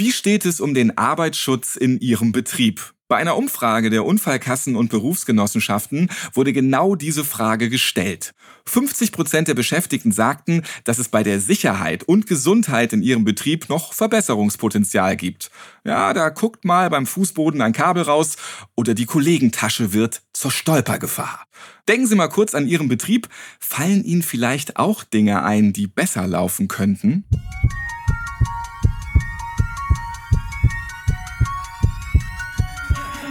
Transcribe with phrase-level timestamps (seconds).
[0.00, 2.94] Wie steht es um den Arbeitsschutz in Ihrem Betrieb?
[3.06, 8.32] Bei einer Umfrage der Unfallkassen und Berufsgenossenschaften wurde genau diese Frage gestellt.
[8.64, 13.68] 50 Prozent der Beschäftigten sagten, dass es bei der Sicherheit und Gesundheit in ihrem Betrieb
[13.68, 15.50] noch Verbesserungspotenzial gibt.
[15.84, 18.36] Ja, da guckt mal beim Fußboden ein Kabel raus
[18.76, 21.44] oder die Kollegentasche wird zur Stolpergefahr.
[21.88, 23.28] Denken Sie mal kurz an Ihren Betrieb.
[23.58, 27.26] Fallen Ihnen vielleicht auch Dinge ein, die besser laufen könnten?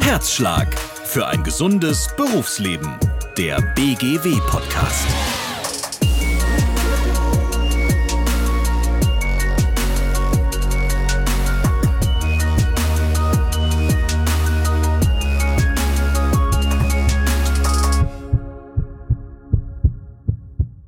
[0.09, 2.97] Herzschlag für ein gesundes Berufsleben.
[3.37, 5.05] Der BGW-Podcast.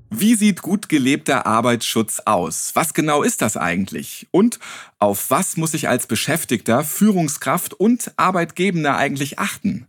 [0.10, 2.72] Wie sieht gut gelebter Arbeitsschutz aus?
[2.74, 4.28] Was genau ist das eigentlich?
[4.32, 4.60] Und
[5.02, 9.88] auf was muss ich als Beschäftigter, Führungskraft und Arbeitgebender eigentlich achten?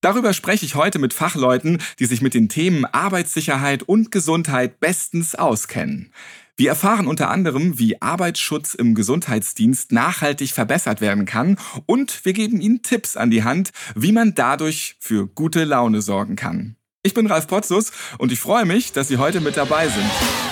[0.00, 5.34] Darüber spreche ich heute mit Fachleuten, die sich mit den Themen Arbeitssicherheit und Gesundheit bestens
[5.34, 6.12] auskennen.
[6.56, 11.56] Wir erfahren unter anderem, wie Arbeitsschutz im Gesundheitsdienst nachhaltig verbessert werden kann
[11.86, 16.34] und wir geben Ihnen Tipps an die Hand, wie man dadurch für gute Laune sorgen
[16.34, 16.74] kann.
[17.04, 20.47] Ich bin Ralf Potzus und ich freue mich, dass Sie heute mit dabei sind.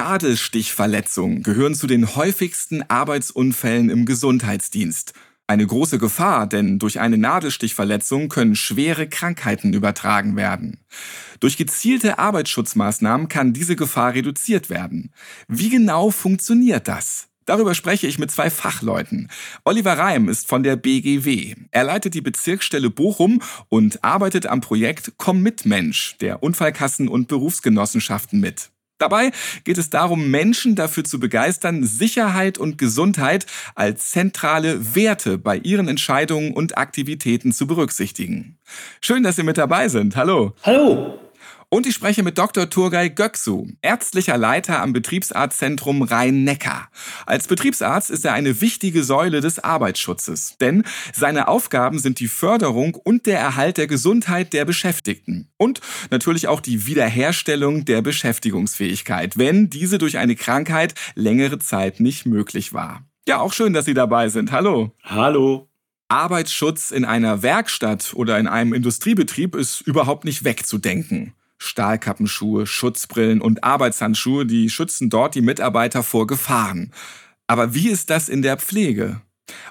[0.00, 5.12] Nadelstichverletzungen gehören zu den häufigsten Arbeitsunfällen im Gesundheitsdienst.
[5.46, 10.80] Eine große Gefahr, denn durch eine Nadelstichverletzung können schwere Krankheiten übertragen werden.
[11.38, 15.12] Durch gezielte Arbeitsschutzmaßnahmen kann diese Gefahr reduziert werden.
[15.48, 17.28] Wie genau funktioniert das?
[17.44, 19.28] Darüber spreche ich mit zwei Fachleuten.
[19.66, 21.56] Oliver Reim ist von der BGW.
[21.72, 27.28] Er leitet die Bezirksstelle Bochum und arbeitet am Projekt Komm mit Mensch der Unfallkassen und
[27.28, 28.70] Berufsgenossenschaften mit.
[29.00, 29.32] Dabei
[29.64, 35.88] geht es darum, Menschen dafür zu begeistern, Sicherheit und Gesundheit als zentrale Werte bei ihren
[35.88, 38.58] Entscheidungen und Aktivitäten zu berücksichtigen.
[39.00, 40.16] Schön, dass Sie mit dabei sind.
[40.16, 40.54] Hallo.
[40.62, 41.19] Hallo.
[41.72, 42.68] Und ich spreche mit Dr.
[42.68, 46.90] Turgay Göksu, ärztlicher Leiter am Betriebsarztzentrum Rhein-Neckar.
[47.26, 52.96] Als Betriebsarzt ist er eine wichtige Säule des Arbeitsschutzes, denn seine Aufgaben sind die Förderung
[52.96, 55.80] und der Erhalt der Gesundheit der Beschäftigten und
[56.10, 62.72] natürlich auch die Wiederherstellung der Beschäftigungsfähigkeit, wenn diese durch eine Krankheit längere Zeit nicht möglich
[62.72, 63.04] war.
[63.28, 64.50] Ja, auch schön, dass Sie dabei sind.
[64.50, 64.92] Hallo.
[65.04, 65.68] Hallo.
[66.08, 71.34] Arbeitsschutz in einer Werkstatt oder in einem Industriebetrieb ist überhaupt nicht wegzudenken.
[71.60, 76.92] Stahlkappenschuhe, Schutzbrillen und Arbeitshandschuhe, die schützen dort die Mitarbeiter vor Gefahren.
[77.46, 79.20] Aber wie ist das in der Pflege?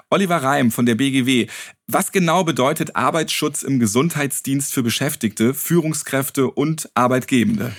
[0.08, 1.46] Oliver Reim von der BGW.
[1.86, 7.72] Was genau bedeutet Arbeitsschutz im Gesundheitsdienst für Beschäftigte, Führungskräfte und Arbeitgebende?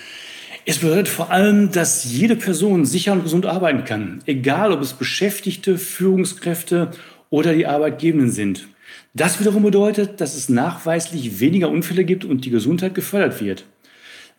[0.65, 4.93] Es bedeutet vor allem, dass jede Person sicher und gesund arbeiten kann, egal ob es
[4.93, 6.91] Beschäftigte, Führungskräfte
[7.29, 8.67] oder die Arbeitgebenden sind.
[9.13, 13.65] Das wiederum bedeutet, dass es nachweislich weniger Unfälle gibt und die Gesundheit gefördert wird.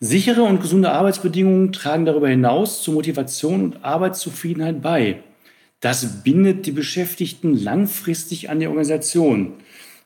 [0.05, 5.23] Sichere und gesunde Arbeitsbedingungen tragen darüber hinaus zur Motivation und Arbeitszufriedenheit bei.
[5.79, 9.53] Das bindet die Beschäftigten langfristig an die Organisation.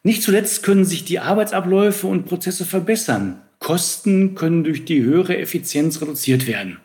[0.03, 3.41] Nicht zuletzt können sich die Arbeitsabläufe und Prozesse verbessern.
[3.59, 6.77] Kosten können durch die höhere Effizienz reduziert werden.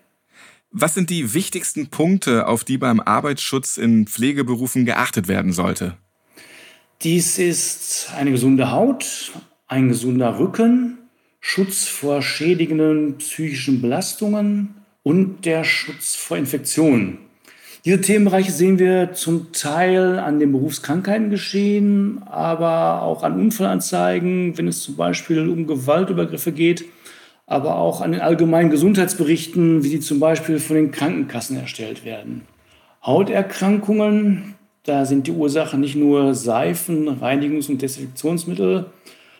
[0.71, 5.97] Was sind die wichtigsten Punkte, auf die beim Arbeitsschutz in Pflegeberufen geachtet werden sollte?
[7.01, 9.33] Dies ist eine gesunde Haut,
[9.67, 11.00] ein gesunder Rücken,
[11.41, 17.17] Schutz vor schädigenden psychischen Belastungen und der Schutz vor Infektionen.
[17.83, 24.67] Diese Themenbereiche sehen wir zum Teil an den Berufskrankheiten geschehen, aber auch an Unfallanzeigen, wenn
[24.67, 26.85] es zum Beispiel um Gewaltübergriffe geht,
[27.47, 32.43] aber auch an den allgemeinen Gesundheitsberichten, wie die zum Beispiel von den Krankenkassen erstellt werden.
[33.03, 34.53] Hauterkrankungen,
[34.83, 38.85] da sind die Ursachen nicht nur Seifen, Reinigungs- und Desinfektionsmittel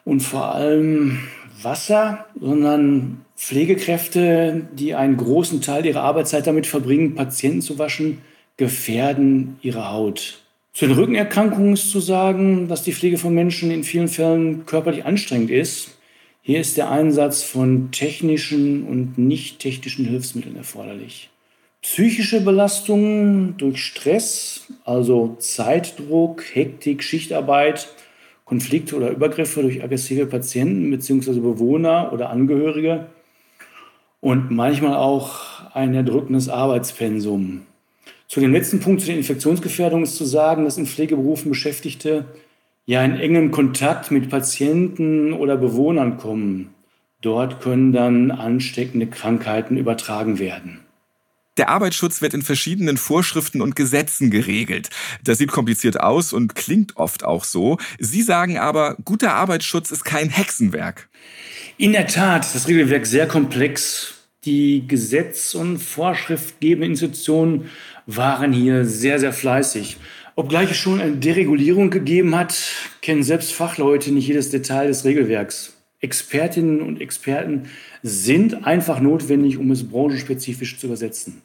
[0.04, 1.20] und vor allem
[1.64, 8.20] Wasser, sondern Pflegekräfte, die einen großen Teil ihrer Arbeitszeit damit verbringen, Patienten zu waschen,
[8.58, 10.42] gefährden ihre Haut.
[10.74, 15.06] Zu den Rückenerkrankungen ist zu sagen, dass die Pflege von Menschen in vielen Fällen körperlich
[15.06, 15.98] anstrengend ist.
[16.42, 21.30] Hier ist der Einsatz von technischen und nicht technischen Hilfsmitteln erforderlich.
[21.82, 27.88] Psychische Belastungen durch Stress, also Zeitdruck, Hektik, Schichtarbeit,
[28.52, 31.40] Konflikte oder Übergriffe durch aggressive Patienten bzw.
[31.40, 33.06] Bewohner oder Angehörige
[34.20, 37.62] und manchmal auch ein erdrückendes Arbeitspensum.
[38.28, 42.26] Zu dem letzten Punkt, zu der Infektionsgefährdung, ist zu sagen, dass in Pflegeberufen Beschäftigte
[42.86, 46.74] ja in engem Kontakt mit Patienten oder Bewohnern kommen.
[47.22, 50.82] Dort können dann ansteckende Krankheiten übertragen werden.
[51.58, 54.90] Der Arbeitsschutz wird in verschiedenen Vorschriften und Gesetzen geregelt.
[55.24, 57.78] Das sieht kompliziert aus und klingt oft auch so.
[58.00, 61.10] Sie sagen aber, guter Arbeitsschutz ist kein Hexenwerk.
[61.78, 64.14] In der Tat, das Regelwerk sehr komplex.
[64.46, 67.70] Die Gesetz- und Vorschriftgebenden Institutionen
[68.08, 69.98] waren hier sehr, sehr fleißig.
[70.36, 72.56] Obgleich es schon eine Deregulierung gegeben hat,
[73.02, 75.71] kennen selbst Fachleute nicht jedes Detail des Regelwerks.
[76.02, 77.64] Expertinnen und Experten
[78.04, 81.42] sind einfach notwendig, um es branchenspezifisch zu übersetzen.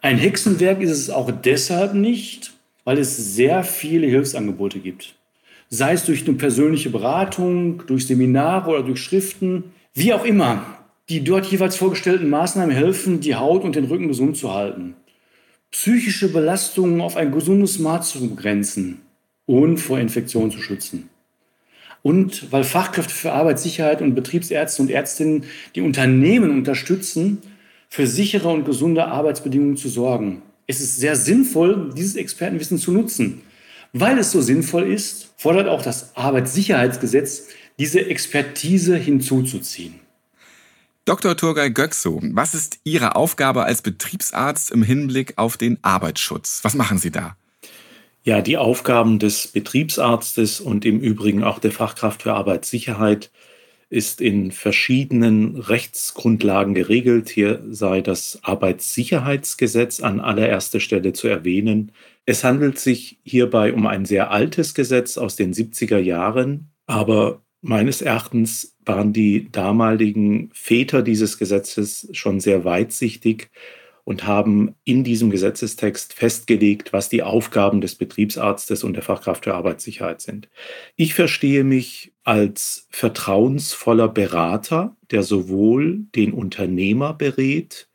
[0.00, 2.54] Ein Hexenwerk ist es auch deshalb nicht,
[2.84, 5.16] weil es sehr viele Hilfsangebote gibt.
[5.68, 10.64] Sei es durch eine persönliche Beratung, durch Seminare oder durch Schriften, wie auch immer.
[11.08, 14.94] Die dort jeweils vorgestellten Maßnahmen helfen, die Haut und den Rücken gesund zu halten,
[15.70, 19.00] psychische Belastungen auf ein gesundes Maß zu begrenzen
[19.46, 21.08] und vor Infektionen zu schützen.
[22.06, 25.42] Und weil Fachkräfte für Arbeitssicherheit und Betriebsärzte und Ärztinnen
[25.74, 27.42] die Unternehmen unterstützen,
[27.88, 30.42] für sichere und gesunde Arbeitsbedingungen zu sorgen.
[30.68, 33.42] Es ist sehr sinnvoll, dieses Expertenwissen zu nutzen.
[33.92, 39.94] Weil es so sinnvoll ist, fordert auch das Arbeitssicherheitsgesetz, diese Expertise hinzuzuziehen.
[41.06, 41.36] Dr.
[41.36, 46.60] Turgay Gökso, was ist Ihre Aufgabe als Betriebsarzt im Hinblick auf den Arbeitsschutz?
[46.62, 47.36] Was machen Sie da?
[48.26, 53.30] Ja, die Aufgaben des Betriebsarztes und im Übrigen auch der Fachkraft für Arbeitssicherheit
[53.88, 57.28] ist in verschiedenen Rechtsgrundlagen geregelt.
[57.28, 61.92] Hier sei das Arbeitssicherheitsgesetz an allererster Stelle zu erwähnen.
[62.24, 68.02] Es handelt sich hierbei um ein sehr altes Gesetz aus den 70er Jahren, aber meines
[68.02, 73.50] Erachtens waren die damaligen Väter dieses Gesetzes schon sehr weitsichtig
[74.06, 79.54] und haben in diesem Gesetzestext festgelegt, was die Aufgaben des Betriebsarztes und der Fachkraft für
[79.54, 80.48] Arbeitssicherheit sind.
[80.94, 87.88] Ich verstehe mich als vertrauensvoller Berater, der sowohl den Unternehmer berät,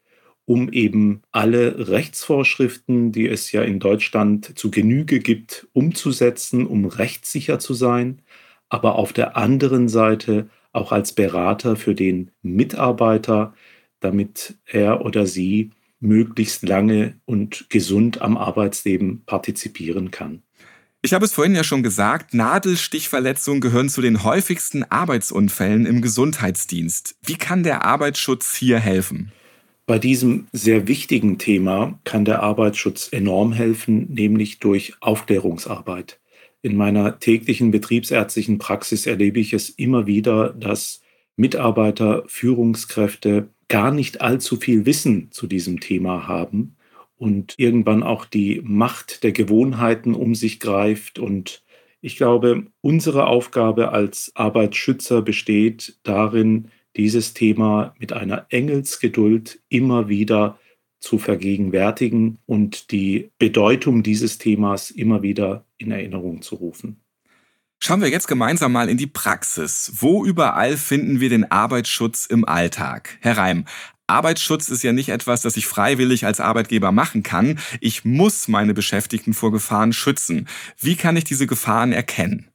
[0.43, 7.57] um eben alle Rechtsvorschriften, die es ja in Deutschland zu Genüge gibt, umzusetzen, um rechtssicher
[7.57, 8.21] zu sein,
[8.67, 13.53] aber auf der anderen Seite auch als Berater für den Mitarbeiter,
[14.01, 15.71] damit er oder sie
[16.01, 20.41] möglichst lange und gesund am Arbeitsleben partizipieren kann.
[21.03, 27.15] Ich habe es vorhin ja schon gesagt, Nadelstichverletzungen gehören zu den häufigsten Arbeitsunfällen im Gesundheitsdienst.
[27.23, 29.31] Wie kann der Arbeitsschutz hier helfen?
[29.87, 36.19] Bei diesem sehr wichtigen Thema kann der Arbeitsschutz enorm helfen, nämlich durch Aufklärungsarbeit.
[36.61, 41.01] In meiner täglichen betriebsärztlichen Praxis erlebe ich es immer wieder, dass
[41.35, 46.75] Mitarbeiter, Führungskräfte gar nicht allzu viel Wissen zu diesem Thema haben
[47.15, 51.19] und irgendwann auch die Macht der Gewohnheiten um sich greift.
[51.19, 51.63] Und
[52.01, 60.59] ich glaube, unsere Aufgabe als Arbeitsschützer besteht darin, dieses Thema mit einer Engelsgeduld immer wieder
[60.99, 66.99] zu vergegenwärtigen und die Bedeutung dieses Themas immer wieder in Erinnerung zu rufen.
[67.83, 69.91] Schauen wir jetzt gemeinsam mal in die Praxis.
[69.95, 73.17] Wo überall finden wir den Arbeitsschutz im Alltag?
[73.21, 73.65] Herr Reim,
[74.05, 77.57] Arbeitsschutz ist ja nicht etwas, das ich freiwillig als Arbeitgeber machen kann.
[77.79, 80.47] Ich muss meine Beschäftigten vor Gefahren schützen.
[80.79, 82.49] Wie kann ich diese Gefahren erkennen?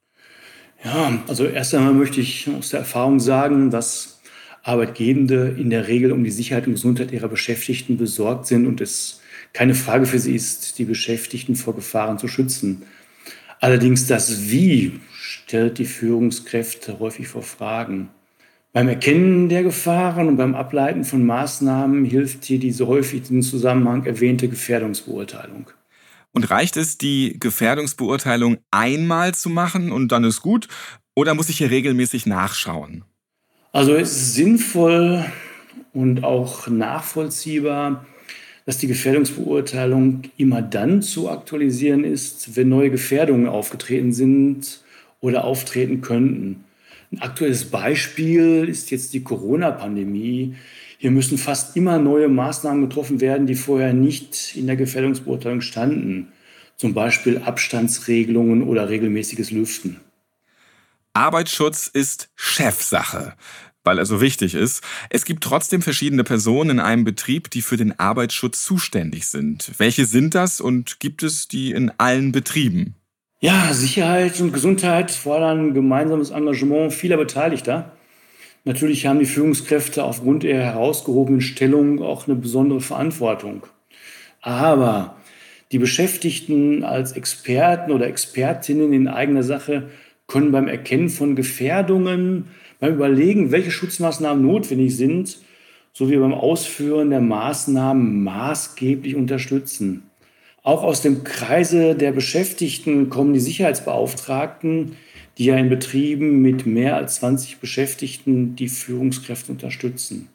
[0.84, 4.20] Ja, also erst einmal möchte ich aus der Erfahrung sagen, dass
[4.62, 9.22] Arbeitgebende in der Regel um die Sicherheit und Gesundheit ihrer Beschäftigten besorgt sind und es
[9.52, 12.84] keine Frage für sie ist, die Beschäftigten vor Gefahren zu schützen.
[13.60, 15.00] Allerdings das Wie
[15.44, 18.08] stellt die Führungskräfte häufig vor Fragen.
[18.72, 24.04] Beim Erkennen der Gefahren und beim Ableiten von Maßnahmen hilft hier diese häufig im Zusammenhang
[24.04, 25.70] erwähnte Gefährdungsbeurteilung.
[26.32, 30.68] Und reicht es, die Gefährdungsbeurteilung einmal zu machen und dann ist gut?
[31.14, 33.04] Oder muss ich hier regelmäßig nachschauen?
[33.72, 35.24] Also es ist sinnvoll
[35.92, 38.04] und auch nachvollziehbar,
[38.64, 44.80] dass die Gefährdungsbeurteilung immer dann zu aktualisieren ist, wenn neue Gefährdungen aufgetreten sind
[45.20, 46.64] oder auftreten könnten.
[47.12, 50.56] Ein aktuelles Beispiel ist jetzt die Corona-Pandemie.
[50.98, 56.28] Hier müssen fast immer neue Maßnahmen getroffen werden, die vorher nicht in der Gefährdungsbeurteilung standen.
[56.76, 60.00] Zum Beispiel Abstandsregelungen oder regelmäßiges Lüften.
[61.14, 63.34] Arbeitsschutz ist Chefsache
[63.86, 64.82] weil er so wichtig ist.
[65.08, 69.70] Es gibt trotzdem verschiedene Personen in einem Betrieb, die für den Arbeitsschutz zuständig sind.
[69.78, 72.95] Welche sind das und gibt es die in allen Betrieben?
[73.38, 77.92] Ja, Sicherheit und Gesundheit fordern gemeinsames Engagement vieler Beteiligter.
[78.64, 83.66] Natürlich haben die Führungskräfte aufgrund ihrer herausgehobenen Stellung auch eine besondere Verantwortung.
[84.40, 85.16] Aber
[85.70, 89.90] die Beschäftigten als Experten oder Expertinnen in eigener Sache
[90.26, 92.46] können beim Erkennen von Gefährdungen
[92.80, 95.38] beim Überlegen, welche Schutzmaßnahmen notwendig sind,
[95.92, 100.04] sowie beim Ausführen der Maßnahmen maßgeblich unterstützen.
[100.66, 104.96] Auch aus dem Kreise der Beschäftigten kommen die Sicherheitsbeauftragten,
[105.38, 110.28] die ja in Betrieben mit mehr als 20 Beschäftigten die Führungskräfte unterstützen.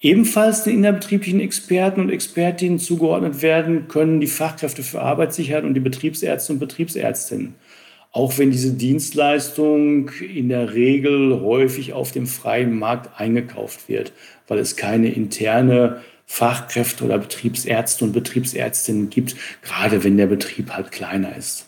[0.00, 5.80] Ebenfalls den innerbetrieblichen Experten und Expertinnen zugeordnet werden können die Fachkräfte für Arbeitssicherheit und die
[5.80, 7.56] Betriebsärzte und Betriebsärztinnen.
[8.12, 14.12] Auch wenn diese Dienstleistung in der Regel häufig auf dem freien Markt eingekauft wird,
[14.46, 20.90] weil es keine interne Fachkräfte oder Betriebsärzte und Betriebsärztinnen gibt, gerade wenn der Betrieb halt
[20.90, 21.66] kleiner ist.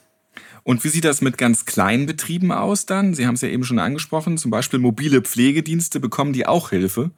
[0.66, 3.14] Und wie sieht das mit ganz kleinen Betrieben aus dann?
[3.14, 7.12] Sie haben es ja eben schon angesprochen, zum Beispiel mobile Pflegedienste, bekommen die auch Hilfe?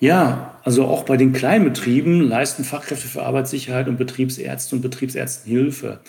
[0.00, 5.52] Ja, also auch bei den kleinen Betrieben leisten Fachkräfte für Arbeitssicherheit und Betriebsärzte und Betriebsärzten
[5.52, 6.00] Hilfe.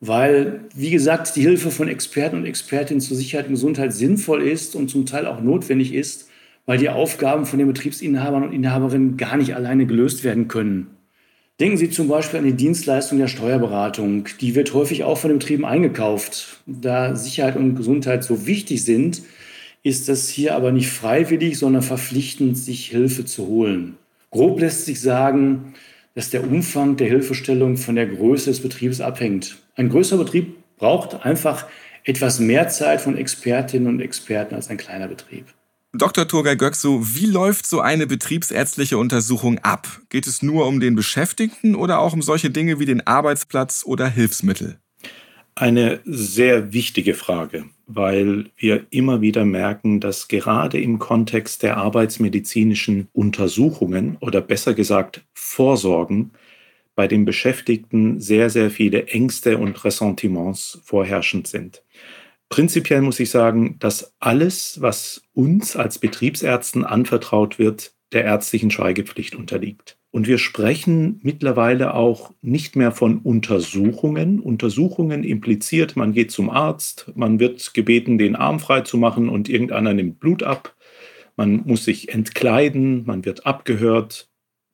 [0.00, 4.74] Weil, wie gesagt, die Hilfe von Experten und Expertinnen zur Sicherheit und Gesundheit sinnvoll ist
[4.74, 6.27] und zum Teil auch notwendig ist,
[6.68, 10.88] weil die Aufgaben von den Betriebsinhabern und Inhaberinnen gar nicht alleine gelöst werden können.
[11.58, 14.28] Denken Sie zum Beispiel an die Dienstleistung der Steuerberatung.
[14.42, 16.58] Die wird häufig auch von den Betrieben eingekauft.
[16.66, 19.22] Da Sicherheit und Gesundheit so wichtig sind,
[19.82, 23.96] ist das hier aber nicht freiwillig, sondern verpflichtend, sich Hilfe zu holen.
[24.30, 25.72] Grob lässt sich sagen,
[26.14, 29.56] dass der Umfang der Hilfestellung von der Größe des Betriebs abhängt.
[29.74, 31.64] Ein größerer Betrieb braucht einfach
[32.04, 35.46] etwas mehr Zeit von Expertinnen und Experten als ein kleiner Betrieb.
[35.94, 36.28] Dr.
[36.28, 39.88] Turgay Göksu, wie läuft so eine betriebsärztliche Untersuchung ab?
[40.10, 44.06] Geht es nur um den Beschäftigten oder auch um solche Dinge wie den Arbeitsplatz oder
[44.06, 44.78] Hilfsmittel?
[45.54, 53.08] Eine sehr wichtige Frage, weil wir immer wieder merken, dass gerade im Kontext der arbeitsmedizinischen
[53.14, 56.32] Untersuchungen oder besser gesagt Vorsorgen
[56.94, 61.82] bei den Beschäftigten sehr, sehr viele Ängste und Ressentiments vorherrschend sind.
[62.48, 69.34] Prinzipiell muss ich sagen, dass alles, was uns als Betriebsärzten anvertraut wird, der ärztlichen Schweigepflicht
[69.34, 69.98] unterliegt.
[70.10, 74.40] Und wir sprechen mittlerweile auch nicht mehr von Untersuchungen.
[74.40, 79.50] Untersuchungen impliziert, man geht zum Arzt, man wird gebeten, den Arm frei zu machen und
[79.50, 80.74] irgendeiner nimmt Blut ab.
[81.36, 84.30] Man muss sich entkleiden, man wird abgehört.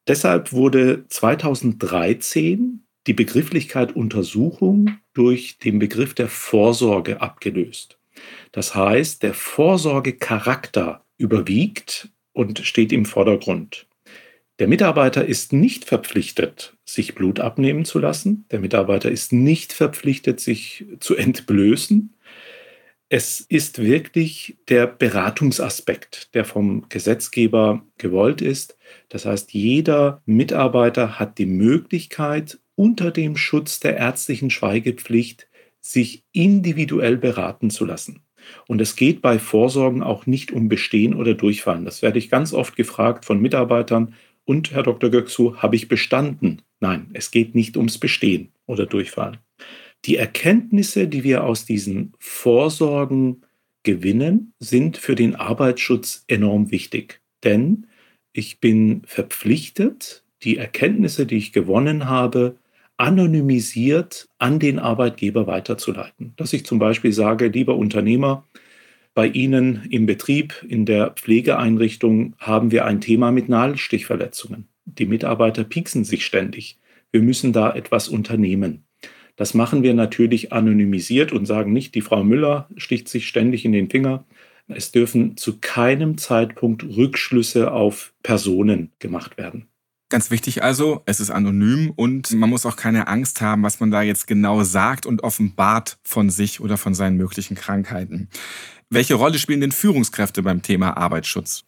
[0.07, 7.99] Deshalb wurde 2013 die Begrifflichkeit Untersuchung durch den Begriff der Vorsorge abgelöst.
[8.53, 13.87] Das heißt, der Vorsorgecharakter überwiegt und steht im Vordergrund.
[14.61, 18.45] Der Mitarbeiter ist nicht verpflichtet, sich Blut abnehmen zu lassen.
[18.53, 22.15] Der Mitarbeiter ist nicht verpflichtet, sich zu entblößen.
[23.09, 28.79] Es ist wirklich der Beratungsaspekt, der vom Gesetzgeber gewollt ist.
[29.09, 35.49] Das heißt, jeder Mitarbeiter hat die Möglichkeit, unter dem Schutz der ärztlichen Schweigepflicht
[35.81, 38.23] sich individuell beraten zu lassen.
[38.67, 41.85] Und es geht bei Vorsorgen auch nicht um Bestehen oder Durchfallen.
[41.85, 44.15] Das werde ich ganz oft gefragt von Mitarbeitern.
[44.45, 45.11] Und Herr Dr.
[45.11, 46.63] Göksu, habe ich bestanden?
[46.81, 49.39] Nein, es geht nicht ums Bestehen oder Durchfallen.
[50.05, 53.43] Die Erkenntnisse, die wir aus diesen Vorsorgen
[53.85, 57.21] gewinnen, sind für den Arbeitsschutz enorm wichtig.
[57.43, 57.87] Denn
[58.33, 62.57] ich bin verpflichtet, die Erkenntnisse, die ich gewonnen habe,
[62.97, 66.33] anonymisiert an den Arbeitgeber weiterzuleiten.
[66.37, 68.47] Dass ich zum Beispiel sage, lieber Unternehmer,
[69.15, 74.69] bei Ihnen im Betrieb, in der Pflegeeinrichtung haben wir ein Thema mit Nadelstichverletzungen.
[74.87, 76.79] Die Mitarbeiter pieksen sich ständig.
[77.13, 78.85] Wir müssen da etwas unternehmen.
[79.37, 83.73] Das machen wir natürlich anonymisiert und sagen nicht, die Frau Müller sticht sich ständig in
[83.73, 84.25] den Finger.
[84.67, 89.69] Es dürfen zu keinem Zeitpunkt Rückschlüsse auf Personen gemacht werden.
[90.15, 93.91] Ganz wichtig also, es ist anonym und man muss auch keine Angst haben, was man
[93.91, 98.29] da jetzt genau sagt und offenbart von sich oder von seinen möglichen Krankheiten.
[98.89, 101.65] Welche Rolle spielen denn Führungskräfte beim Thema Arbeitsschutz?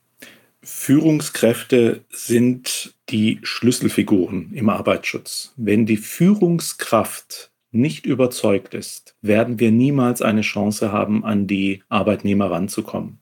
[0.62, 5.52] Führungskräfte sind die Schlüsselfiguren im Arbeitsschutz.
[5.56, 12.48] Wenn die Führungskraft nicht überzeugt ist, werden wir niemals eine Chance haben, an die Arbeitnehmer
[12.48, 13.18] ranzukommen.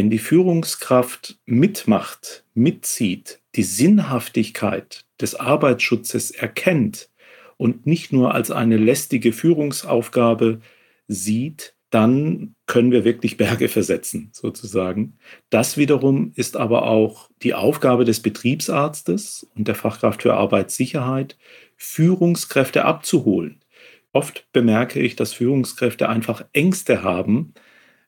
[0.00, 7.10] Wenn die Führungskraft mitmacht, mitzieht, die Sinnhaftigkeit des Arbeitsschutzes erkennt
[7.58, 10.62] und nicht nur als eine lästige Führungsaufgabe
[11.06, 15.18] sieht, dann können wir wirklich Berge versetzen, sozusagen.
[15.50, 21.36] Das wiederum ist aber auch die Aufgabe des Betriebsarztes und der Fachkraft für Arbeitssicherheit,
[21.76, 23.60] Führungskräfte abzuholen.
[24.14, 27.52] Oft bemerke ich, dass Führungskräfte einfach Ängste haben,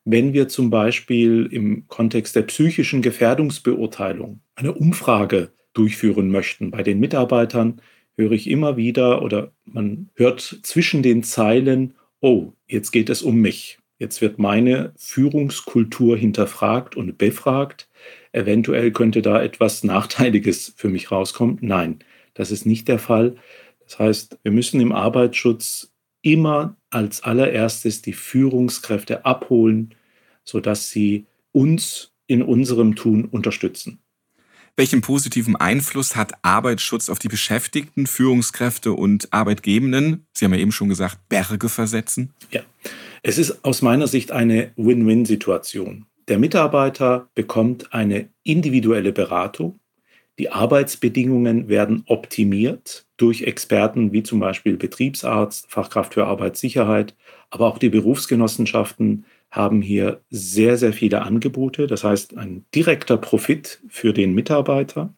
[0.04, 7.00] wenn wir zum Beispiel im Kontext der psychischen Gefährdungsbeurteilung eine Umfrage durchführen möchten bei den
[7.00, 7.80] Mitarbeitern,
[8.16, 13.36] höre ich immer wieder oder man hört zwischen den Zeilen, oh, jetzt geht es um
[13.36, 13.78] mich.
[13.98, 17.88] Jetzt wird meine Führungskultur hinterfragt und befragt.
[18.32, 21.58] Eventuell könnte da etwas Nachteiliges für mich rauskommen.
[21.60, 22.00] Nein,
[22.34, 23.36] das ist nicht der Fall.
[23.84, 25.91] Das heißt, wir müssen im Arbeitsschutz
[26.22, 29.94] immer als allererstes die Führungskräfte abholen,
[30.44, 33.98] sodass sie uns in unserem Tun unterstützen.
[34.74, 40.26] Welchen positiven Einfluss hat Arbeitsschutz auf die Beschäftigten, Führungskräfte und Arbeitgebenden?
[40.32, 42.32] Sie haben ja eben schon gesagt, Berge versetzen.
[42.50, 42.62] Ja,
[43.22, 46.06] es ist aus meiner Sicht eine Win-Win-Situation.
[46.28, 49.78] Der Mitarbeiter bekommt eine individuelle Beratung.
[50.38, 57.14] Die Arbeitsbedingungen werden optimiert durch Experten wie zum Beispiel Betriebsarzt, Fachkraft für Arbeitssicherheit,
[57.50, 61.86] aber auch die Berufsgenossenschaften haben hier sehr, sehr viele Angebote.
[61.86, 65.12] Das heißt, ein direkter Profit für den Mitarbeiter.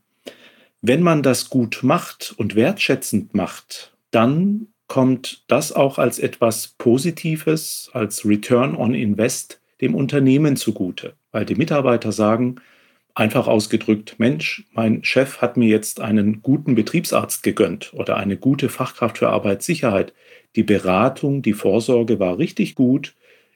[0.83, 7.89] Wenn man das gut macht und wertschätzend macht, dann kommt das auch als etwas Positives,
[7.93, 12.57] als Return on Invest dem Unternehmen zugute, weil die Mitarbeiter sagen,
[13.15, 18.69] einfach ausgedrückt, Mensch, mein Chef hat mir jetzt einen guten Betriebsarzt gegönnt oder eine gute
[18.69, 20.13] Fachkraft für Arbeitssicherheit.
[20.57, 23.15] Die Beratung, die Vorsorge war richtig gut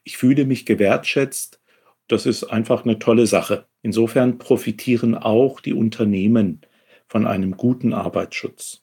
[0.08, 1.60] ich fühle mich gewertschätzt.
[2.08, 3.66] Das ist einfach eine tolle Sache.
[3.82, 6.62] Insofern profitieren auch die Unternehmen
[7.08, 8.82] von einem guten Arbeitsschutz.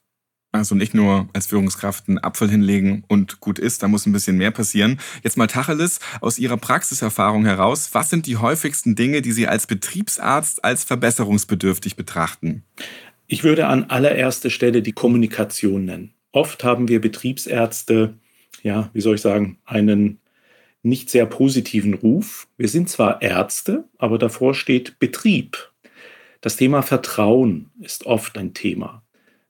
[0.58, 4.36] Also nicht nur als Führungskraft einen Apfel hinlegen und gut ist, da muss ein bisschen
[4.36, 4.98] mehr passieren.
[5.22, 7.90] Jetzt mal Tacheles aus Ihrer Praxiserfahrung heraus.
[7.92, 12.64] Was sind die häufigsten Dinge, die Sie als Betriebsarzt als verbesserungsbedürftig betrachten?
[13.26, 16.14] Ich würde an allererster Stelle die Kommunikation nennen.
[16.32, 18.14] Oft haben wir Betriebsärzte,
[18.62, 20.20] ja, wie soll ich sagen, einen
[20.82, 22.46] nicht sehr positiven Ruf.
[22.56, 25.72] Wir sind zwar Ärzte, aber davor steht Betrieb.
[26.40, 29.02] Das Thema Vertrauen ist oft ein Thema.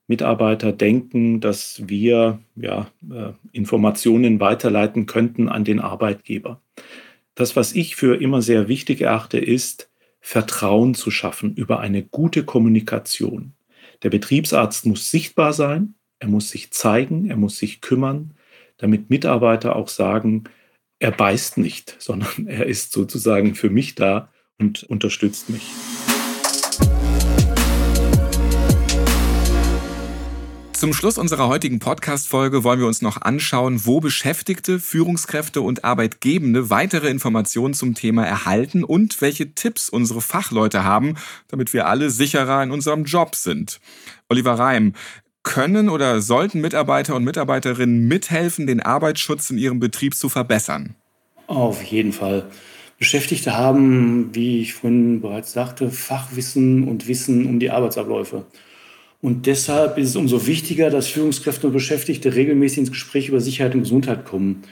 [0.07, 6.61] Mitarbeiter denken, dass wir ja, äh, Informationen weiterleiten könnten an den Arbeitgeber.
[7.35, 12.43] Das, was ich für immer sehr wichtig erachte, ist, Vertrauen zu schaffen über eine gute
[12.43, 13.53] Kommunikation.
[14.03, 18.33] Der Betriebsarzt muss sichtbar sein, er muss sich zeigen, er muss sich kümmern,
[18.77, 20.45] damit Mitarbeiter auch sagen,
[20.99, 25.63] er beißt nicht, sondern er ist sozusagen für mich da und unterstützt mich.
[30.77, 36.69] Zum Schluss unserer heutigen Podcast-Folge wollen wir uns noch anschauen, wo Beschäftigte, Führungskräfte und Arbeitgebende
[36.69, 41.15] weitere Informationen zum Thema erhalten und welche Tipps unsere Fachleute haben,
[41.47, 43.79] damit wir alle sicherer in unserem Job sind.
[44.29, 44.93] Oliver Reim,
[45.41, 50.93] können oder sollten Mitarbeiter und Mitarbeiterinnen mithelfen, den Arbeitsschutz in ihrem Betrieb zu verbessern?
[51.47, 52.51] Auf jeden Fall.
[52.99, 58.45] Beschäftigte haben, wie ich vorhin bereits sagte, Fachwissen und Wissen um die Arbeitsabläufe.
[59.21, 63.73] Und deshalb ist es umso wichtiger, dass Führungskräfte und Beschäftigte regelmäßig ins Gespräch über Sicherheit
[63.73, 64.63] und Gesundheit kommen.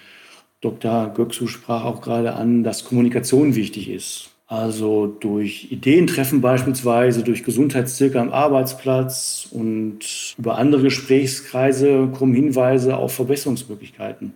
[0.61, 1.13] Dr.
[1.13, 4.31] Göksu sprach auch gerade an, dass Kommunikation wichtig ist.
[4.47, 13.13] Also durch Ideentreffen beispielsweise, durch Gesundheitszirkel am Arbeitsplatz und über andere Gesprächskreise kommen Hinweise auf
[13.13, 14.33] Verbesserungsmöglichkeiten.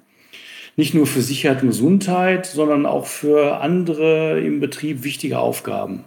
[0.75, 6.05] Nicht nur für Sicherheit und Gesundheit, sondern auch für andere im Betrieb wichtige Aufgaben.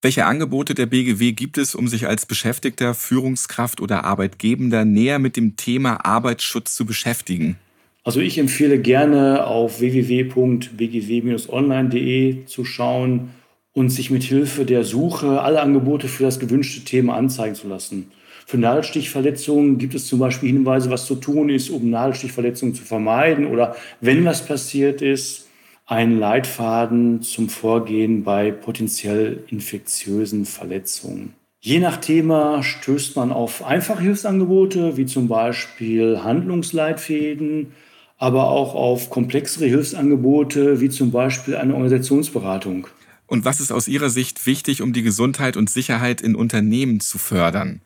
[0.00, 5.36] Welche Angebote der BGW gibt es, um sich als Beschäftigter, Führungskraft oder Arbeitgebender näher mit
[5.36, 7.56] dem Thema Arbeitsschutz zu beschäftigen?
[8.04, 13.30] Also ich empfehle gerne auf www.bgw-online.de zu schauen
[13.72, 18.12] und sich mit Hilfe der Suche alle Angebote für das gewünschte Thema anzeigen zu lassen.
[18.46, 23.46] Für Nadelstichverletzungen gibt es zum Beispiel Hinweise, was zu tun ist, um Nadelstichverletzungen zu vermeiden
[23.46, 25.47] oder wenn was passiert ist,
[25.88, 31.32] einen Leitfaden zum Vorgehen bei potenziell infektiösen Verletzungen.
[31.60, 37.72] Je nach Thema stößt man auf einfache Hilfsangebote, wie zum Beispiel Handlungsleitfäden,
[38.18, 42.86] aber auch auf komplexere Hilfsangebote, wie zum Beispiel eine Organisationsberatung.
[43.26, 47.16] Und was ist aus Ihrer Sicht wichtig, um die Gesundheit und Sicherheit in Unternehmen zu
[47.16, 47.80] fördern?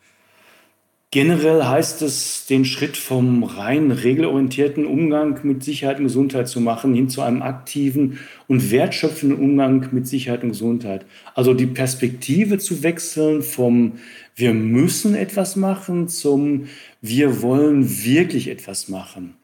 [1.13, 6.95] Generell heißt es, den Schritt vom rein regelorientierten Umgang mit Sicherheit und Gesundheit zu machen,
[6.95, 11.05] hin zu einem aktiven und wertschöpfenden Umgang mit Sicherheit und Gesundheit.
[11.35, 13.99] Also die Perspektive zu wechseln vom
[14.35, 16.65] wir müssen etwas machen zum
[16.99, 19.35] wir wollen wirklich etwas machen.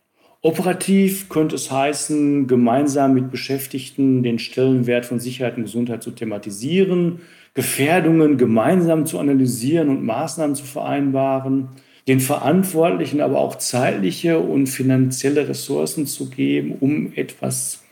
[0.41, 7.19] Operativ könnte es heißen, gemeinsam mit Beschäftigten den Stellenwert von Sicherheit und Gesundheit zu thematisieren,
[7.53, 11.69] Gefährdungen gemeinsam zu analysieren und Maßnahmen zu vereinbaren,
[12.07, 17.83] den Verantwortlichen aber auch zeitliche und finanzielle Ressourcen zu geben, um etwas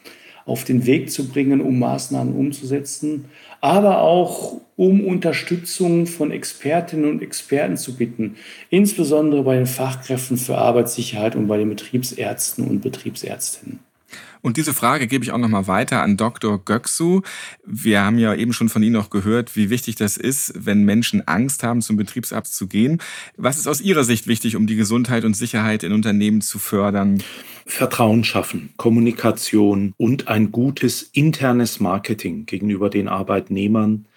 [0.47, 3.25] auf den Weg zu bringen, um Maßnahmen umzusetzen,
[3.59, 8.37] aber auch um Unterstützung von Expertinnen und Experten zu bitten,
[8.69, 13.79] insbesondere bei den Fachkräften für Arbeitssicherheit und bei den Betriebsärzten und Betriebsärztinnen.
[14.41, 16.63] Und diese Frage gebe ich auch nochmal weiter an Dr.
[16.63, 17.21] Göksu.
[17.65, 21.27] Wir haben ja eben schon von Ihnen noch gehört, wie wichtig das ist, wenn Menschen
[21.27, 23.01] Angst haben, zum Betriebsarzt zu gehen.
[23.35, 27.23] Was ist aus Ihrer Sicht wichtig, um die Gesundheit und Sicherheit in Unternehmen zu fördern?
[27.65, 34.07] Vertrauen schaffen, Kommunikation und ein gutes internes Marketing gegenüber den Arbeitnehmern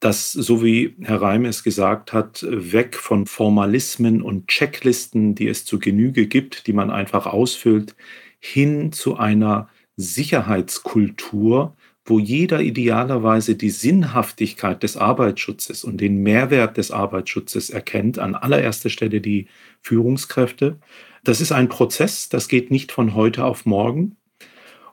[0.00, 5.66] das, so wie Herr Reim es gesagt hat, weg von Formalismen und Checklisten, die es
[5.66, 7.94] zu Genüge gibt, die man einfach ausfüllt,
[8.40, 16.90] hin zu einer Sicherheitskultur, wo jeder idealerweise die Sinnhaftigkeit des Arbeitsschutzes und den Mehrwert des
[16.90, 19.46] Arbeitsschutzes erkennt, an allererster Stelle die
[19.82, 20.80] Führungskräfte.
[21.22, 24.16] Das ist ein Prozess, das geht nicht von heute auf morgen.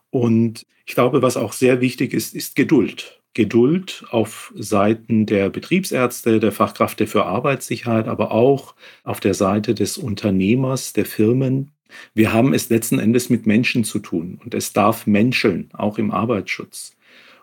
[0.10, 3.22] Und ich glaube, was auch sehr wichtig ist, ist Geduld.
[3.34, 9.98] Geduld auf Seiten der Betriebsärzte, der Fachkräfte für Arbeitssicherheit, aber auch auf der Seite des
[9.98, 11.72] Unternehmers, der Firmen,
[12.14, 16.12] wir haben es letzten Endes mit Menschen zu tun und es darf menscheln, auch im
[16.12, 16.98] Arbeitsschutz.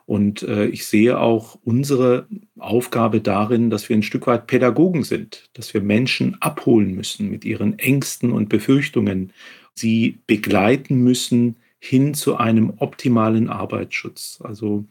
[0.06, 2.26] Und äh, ich sehe auch unsere
[2.58, 7.44] Aufgabe darin, dass wir ein Stück weit Pädagogen sind, dass wir Menschen abholen müssen mit
[7.44, 9.32] ihren Ängsten und Befürchtungen,
[9.74, 14.40] sie begleiten müssen hin zu einem optimalen Arbeitsschutz.
[14.42, 14.84] Also